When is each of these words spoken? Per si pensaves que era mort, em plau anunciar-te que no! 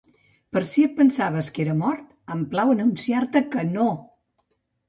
Per 0.55 0.61
si 0.69 0.85
pensaves 1.01 1.51
que 1.57 1.61
era 1.65 1.75
mort, 1.83 2.09
em 2.37 2.43
plau 2.55 2.75
anunciar-te 2.79 3.47
que 3.55 3.67
no! 3.77 3.89